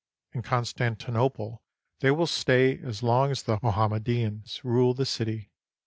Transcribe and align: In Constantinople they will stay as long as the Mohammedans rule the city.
In 0.33 0.41
Constantinople 0.41 1.61
they 1.99 2.09
will 2.09 2.25
stay 2.25 2.79
as 2.79 3.03
long 3.03 3.29
as 3.29 3.43
the 3.43 3.59
Mohammedans 3.61 4.59
rule 4.63 4.95
the 4.95 5.05
city. 5.05 5.51